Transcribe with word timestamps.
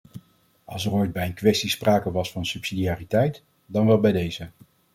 Als 0.65 0.85
er 0.85 0.91
ooit 0.91 1.11
bij 1.13 1.25
een 1.25 1.33
kwestie 1.33 1.69
sprake 1.69 2.11
was 2.11 2.31
van 2.31 2.45
subsidiariteit, 2.45 3.43
dan 3.65 3.85
wel 3.85 3.99
bij 3.99 4.11
deze. 4.11 4.49